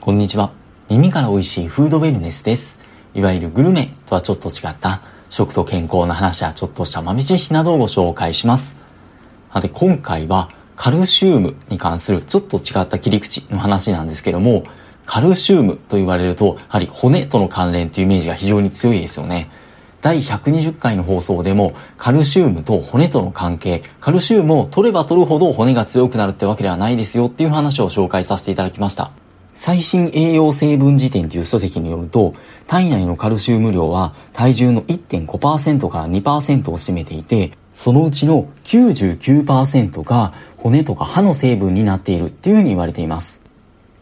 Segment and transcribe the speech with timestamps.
[0.00, 0.52] こんにちは。
[0.88, 2.78] 耳から美味しいフードウェルネスです。
[3.14, 8.76] いわゆるグルメとはちょっと違った食と健康の話やちょっとした豆知識などをご紹介します。
[9.60, 14.62] で、今回はカルシウムに関するちょっと違った切り口の話なんですけども、
[15.04, 19.50] カルシウムと言われると、やはり骨との関連というイメージが非常に強いですよね。
[20.00, 29.10] 第120回の放送でも、カルシウムと骨との関係、カルシウムを取れば取るほど骨が強くなるってわけではないですよっていう話を紹介させていただきました。
[29.58, 32.32] 最新栄養成分辞典という書籍によると、
[32.68, 43.40] 体内のカルシウム量は体重の1.5%から2%を占めていて、そのうちの99%が骨とか歯の成分になっているっていうふうに言われています。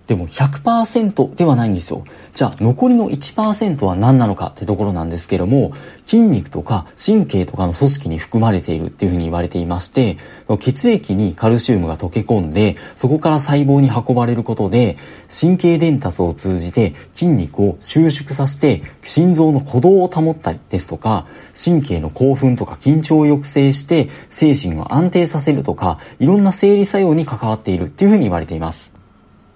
[0.06, 2.04] でも100%ではないんですよ。
[2.32, 5.72] じゃあ残りの1%は何なのかってところなんですけども、
[6.04, 10.16] 筋肉とか神経とかの組織に含まれているっていうふうに言われていまして、
[10.60, 14.96] 血液にカルシウムが溶け込んで、そこから細胞に運ばれることで、
[15.28, 28.95] 神経伝達を通じて筋肉を収縮させて、心臓の鼓動を保ったりですとか、神経の興奮とか緊張を抑制して、精神を安定させるとか、いろんな生理作用に関わっているっていうふうに言われています。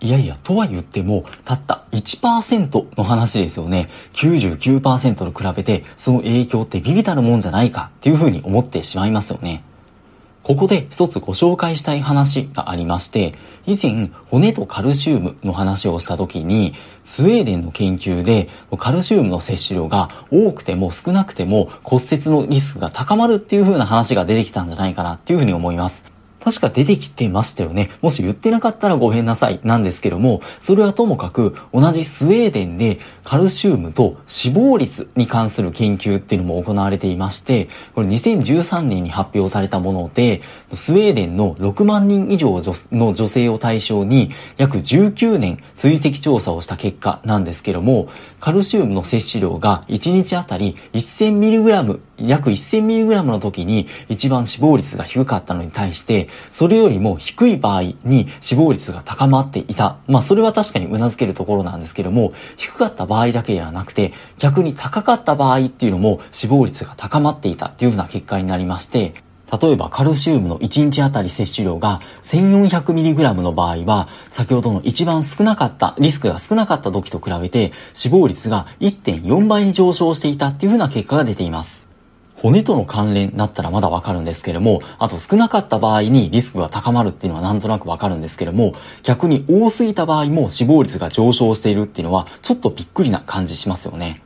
[0.03, 3.91] いやいや、とは言っても、たった1%の話ですよね。
[4.15, 9.62] 99%と比べて、その影響ってビビたるもんじゃないかっていうふうに思ってしまいますよね。
[10.42, 13.34] ここで一つご紹介したい話がありまして、
[13.67, 18.48] 以前骨とカルシウムの話をした時に、スウェーデンの研究で
[18.79, 26.09] カルシウムの摂取量が多くても少なくても骨折のリスクが高まるっていう風な話が出てきたんじゃないかなっていう風に思います。
[26.42, 27.91] 確か出てきてましたよね。
[28.00, 29.60] もし言ってなかったらごめんなさい。
[29.62, 40.41] なんですけども、それはともかく同じスウェーデンでカルシウムと死亡率に関する研究っていうのも行われていまして、これ2013年に発表されたもので、
[40.74, 48.08] スウェーデンの6万人以上の女性を対象に約19年追跡調査をした結果なんですけども、
[48.41, 59.97] カルシウムの摂取量が1日あたり 1000mg 約 1000mg の時に一番死亡率が低かったのに対して、それよりも低い場合に死亡率が高まっていた。
[60.07, 69.14] まあそれは確かに頷けるところなんですけども、低かった場合だけではなくて、逆に高かった場合っていうのも死亡率が高まっていたっていうふうな結果になりまして、
[69.61, 81.89] 例えばカルシウムの1日あたり摂取量が 1400mg の場合は、先ほどの一番少なかった、リスクが少なかった時と比べて死亡率が1.4倍に上昇していたっていうふうな結果が出ています。
[82.42, 94.23] 骨との関連だったらまだわかるんですけれども、あと少なかった場合にリスクが高まるっていうのはなんとなくわかるんですけれども、逆に多すぎた場合も死亡率が上昇しているっていうのはちょっとびっくりな感じしますよね。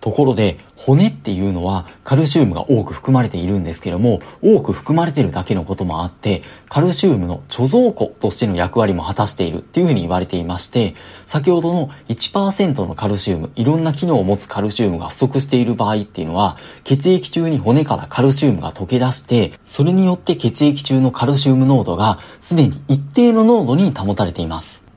[0.00, 10.94] ところで、骨っていうのはカルシウムが多く含まれているんですけども、多く含まれてるだけのこともあって、カルシウムの貯蔵庫としての役割も果たしているっていうふうに言われていまして、
[11.26, 24.89] 先ほどの1%のカルシウム、いろんな機能を持つカルシウムが不足している場合っていうのは、血液中に骨からカルシウムが溶け出して、それによって血液中のカルシウム濃度がすでに一定の濃度に保たれています。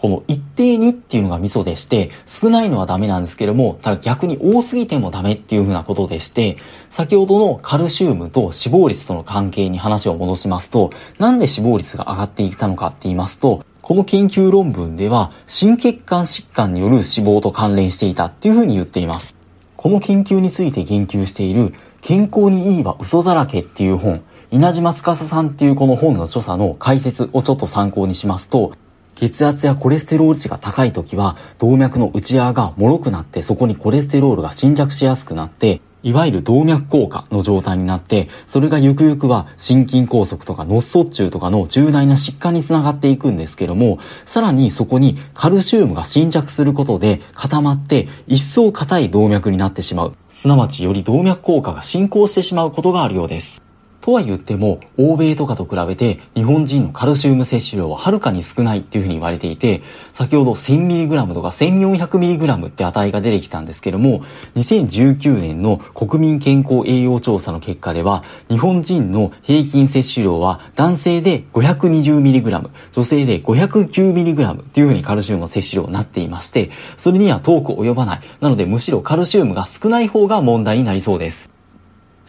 [0.00, 6.56] この一定にっていうのがミソでして、少ないのはダメなんですけども、ただ逆に多すぎてもダメっていうふうなことでして、
[6.88, 19.34] 先ほどのカルシウムと死亡率との関係に話を戻しますと、なんで死亡率が上がっていったのかって言いますと、この研究論文では、心血管疾患による死亡と関連していたっていうふうに言っています。
[19.74, 24.22] この研究について言及している、健康にいいは嘘だらけっていう本、
[24.52, 28.74] 稲島司さんっていうこの本の著者の解説をちょっと参考にしますと、
[29.18, 50.14] 血圧やコレステロール値が高い時は動脈の内側が脆くなってそこにコレステロールが侵着しやすくなっていわゆる動脈硬化の状態になって、それがゆくゆくは心筋梗塞とか脳卒中とかの重大な疾患につながっていくんですけども、さらにそこにカルシウムが侵着することで固まって、一層硬い動脈になってしまう。
[50.28, 53.67] すなわちより動脈硬化が進行してしまうことがあるようです。
[54.00, 59.82] とは言っても、欧米とかと比べて日本人のカルシウム摂取量ははるかに少ないっていうふうに言われていて、
[60.12, 64.24] 先ほど 1000mg とか 1400mg って値が出てきたんですけども、
[64.54, 78.20] 2019年の国民健康栄養調査の結果では、日本人の平均摂取量は男性で 520mg、女性で 509mg っていうふうにカルシウムの摂取量になっていまして、それには遠く及ばない。
[78.40, 81.57] なのでむしろカルシウムが少ない方が問題になりそうです。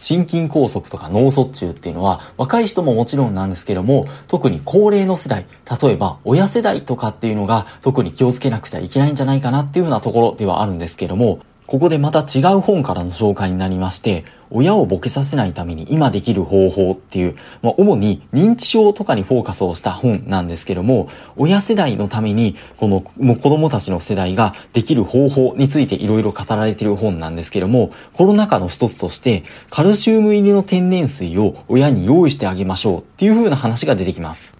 [0.00, 5.46] 心筋梗塞とか脳卒中っていうのは若い人ももちろんなんですけども特に高齢の世代
[5.80, 34.59] 例えば親世代とかっていうのが特に気をつけなくちゃいけないんじゃないかなっていうようなところではあるんですけどもここでまた違う本からの紹介になりまして、親をボケさせないために今できる方法っていう、まあ、主に認知症とかにフォーカスをした本なんですけども、親世代のために、この、もう子供たちの世代ができる方法についていろいろ語られている本なんですけども、この中の一つとして、カルシウム入りの天然水を親に用意してあげましょうっていう風な話が出てきます。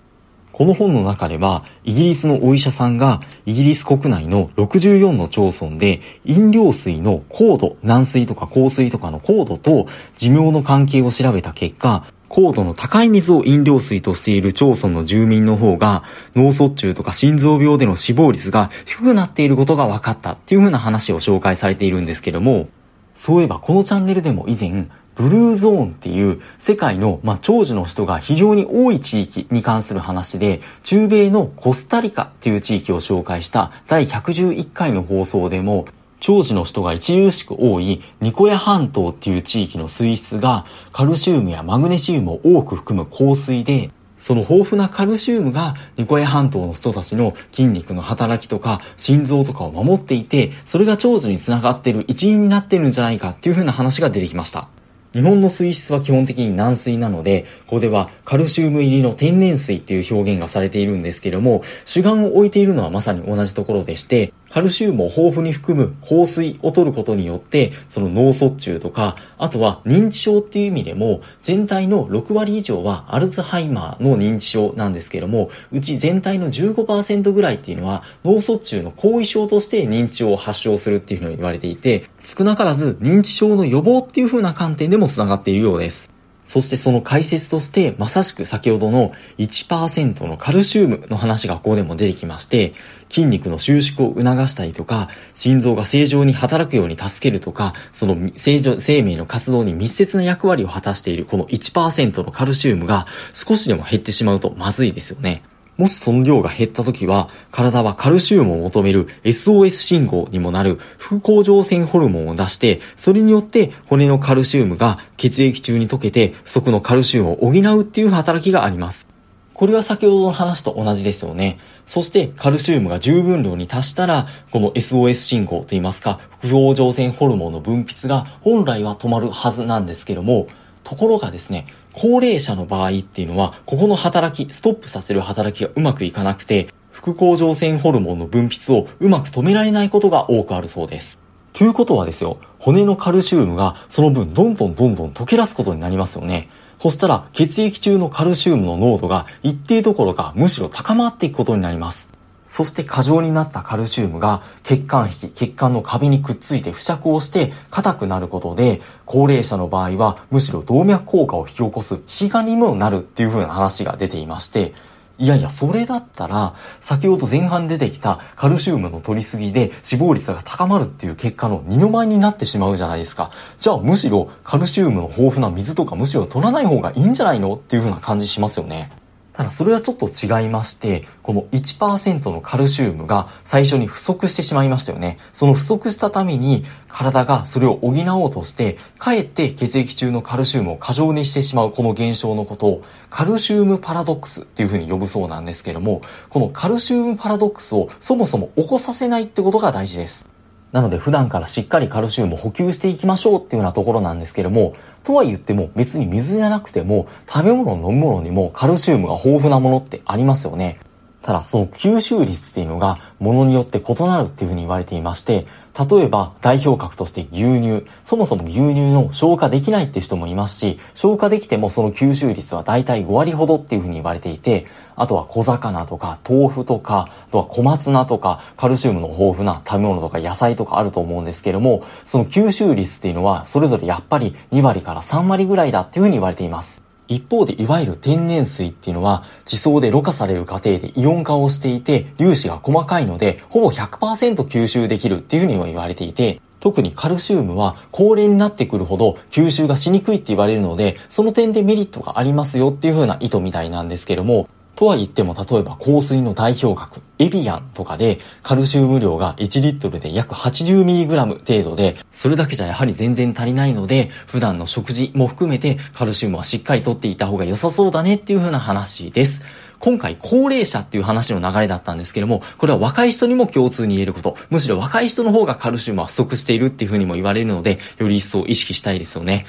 [0.61, 9.87] この本の中では、イギリスのお医者さんが、イギリス国内の64の町村で、飲料水の高度、軟水とか硬水とかの高度と
[10.19, 16.03] 寿命の関係を調べた結果、高度の高い水を飲料水としている町村の住民の方が、
[16.37, 22.69] 脳卒中とか心臓病での死亡率が低くなっていることが分かったっていう風な話を紹介されているんですけども、
[23.17, 35.87] そういえばこのチャンネルでも以前、ブルーゾーンっていう世界の、まあ、長寿の人が非常に多い地域に関する話で、中米のコスタリカっていう地域を紹介した第111回の放送でも、
[36.21, 54.69] 長寿の人が著しく多いニコヤ半島っていう地域の水質がカルシウムやマグネシウムを多く含む硬水で、その豊富なカルシウムがニコヤ半島の人たちの筋肉の働きとか心臓とかを守っていて、それが長寿につながっている一因になっているんじゃないかっていう風な話が出てきました。
[55.13, 86.10] 日本の水質は基本的に軟水なので、ここではカルシウム入りの天然水っていう表現がされているんですけども、主眼を置いているのはまさに同じところでして、カルシウムを豊富に含む香水を取ることによって、その脳卒中とか、あとは認知症っていう意味でも、全体の6割以上はアルツハイマーの認知症なんですけども、うち全体の15%ぐらいっていうのは、脳卒中の後遺症として認知症を発症するっていうふうに言われていて、少なからず認知症の予防っていう風な観点でも繋がっているようです。
[86.51, 92.73] そしてその解説として、まさしく先ほどの1%のカルシウムの話がここでも出てきまして、
[93.09, 105.45] 筋肉の収縮を促したりとか、心臓が正常に働くように助けるとか、その正常生命の活動に密接な役割を果たしているこの1%のカルシウムが少しでも減ってしまうとまずいですよね。
[105.81, 119.07] もしその量が減った時は、体はカルシウムを求める SOS 信号にもなる副甲状腺ホルモンを出して、それによって骨のカルシウムが血液中に溶けて不足のカルシウムを補うっていう働きがあります。
[119.55, 121.59] これは先ほどの話と同じですよね。
[121.87, 130.47] そしてカルシウムが十分量に達したら、この SOS 信号といいますか、副甲状腺ホルモンの分泌が本来は止まるはずなんですけども、
[130.85, 141.19] ところがですね、高齢者の場合っていうのは、ここの働き、ストップさせる働きがうまくいかなくて、副甲状腺ホルモンの分泌をうまく止められないことが多くあるそうです。
[141.53, 146.49] ということはですよ、骨のカルシウムがその分どんどんどんどん溶け出すことになりますよね。
[146.81, 152.09] そしたら血液中のカルシウムの濃度が一定どころかむしろ高まっていくことになります。
[152.51, 164.75] そして過剰になったカルシウムが血管壁、血管の壁にくっついて付着をして硬くなることで、高齢者の場合はむしろ動脈硬化を引き起こす引き金にもなるっていう風な話が出ていまして、
[165.17, 173.31] いやいや、それだったら、先ほど前半出てきたカルシウムの取りすぎで死亡率が高まるっていう結果の二の舞になってしまうじゃないですか。
[173.61, 177.55] じゃあむしろカルシウムの豊富な水とかむしろ取らない方がいいんじゃないの？
[177.55, 178.91] っていう風な感じしますよね。
[179.41, 185.17] ただそれはちょっと違いまして、この1%のカルシウムが最初に不足してしまいましたよね。
[185.33, 200.30] その不足したために体がそれを補おうとして、かえって血液中のカルシウムを過剰にしてしまうこの現象のことをカルシウムパラドックスっていうふうに呼ぶそうなんですけども、このカルシウムパラドックスをそもそも起こさせないってことが大事です。
[200.73, 210.79] なので普段からしっかりカルシウムを補給していきましょうっていうようなところなんですけども、とは言っても別に水じゃなくても食べ物飲み物にもカルシウムが豊富なものってありますよね。
[211.23, 215.47] ただその吸収率っていうのがものによって異なるっていうふうに言われていまして、
[215.79, 217.87] 例えば代表格として牛乳。
[218.05, 236.90] そもそも牛乳の消化できないって人もいますし、消化できてもその吸収率は大体5割ほどっていうふうに言われていて、あとは小魚とか豆腐とか、あとは小松菜とかカルシウムの豊富な食べ物とか野菜とかあると思うんですけども、その吸収率っていうのはそれぞれやっぱり2割から3割ぐらいだっていうふうに言われています。
[237.11, 254.49] 一方でいわゆる天然水っていうのは地層でろ過される過程でイオン化をしていて粒子が細かいのでほぼ100%吸収できるっていうふうにも言われていて特にカルシウムは高齢になってくるほど吸収がしにくいって言われるのでその点でメリットがありますよっていう風な意図みたいなんですけども
[254.81, 269.43] とは言っても例えば香水の代表格、エビアンとかでカルシウム量が1リットルで約 80mg 程度で、それだけじゃやはり全然足りないので、普段の食事も含めてカルシウムはしっかりとっていた方が良さそうだねっていう風な話です。
[269.81, 279.45] 今回高齢者っていう話の流れだったんですけども、これは若い人にも共通に言えること、むしろ若い人の方がカルシウムは不足しているっていうふうにも言われるので、より一層意識したいですよね。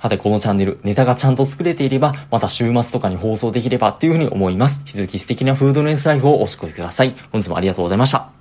[0.00, 4.80] さて、このチャンネル、ネタがちゃんと作れていれば、また週末とかに放送できればっていうふうに思います。
[4.80, 7.14] 引き続き素敵なフードネスライフをお過ごしください。
[7.32, 8.35] 本日もありがとうございました。